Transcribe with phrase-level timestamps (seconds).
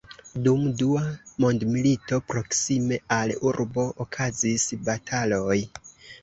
[0.45, 1.01] Dum Dua
[1.43, 5.61] mondmilito proksime al urbo okazis bataloj.